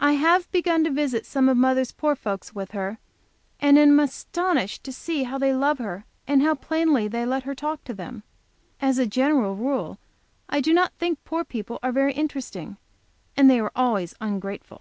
[0.00, 2.98] I have begun to visit some of mother's poor folks with her,
[3.60, 7.84] and am astonished to see how they love her, how plainly they let her talk
[7.84, 8.22] to them.
[8.80, 9.98] As a general rule,
[10.48, 12.78] I do not think poor people are very interesting,
[13.36, 14.80] and they are always ungrateful.